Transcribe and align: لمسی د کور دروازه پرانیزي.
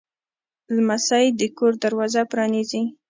لمسی 0.75 1.25
د 1.39 1.41
کور 1.57 1.73
دروازه 1.83 2.21
پرانیزي. 2.31 2.83